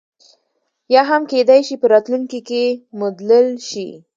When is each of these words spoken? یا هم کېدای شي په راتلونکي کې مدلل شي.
یا 0.93 1.01
هم 1.09 1.21
کېدای 1.31 1.61
شي 1.67 1.75
په 1.81 1.87
راتلونکي 1.93 2.39
کې 2.49 2.63
مدلل 3.01 3.47
شي. 3.69 3.87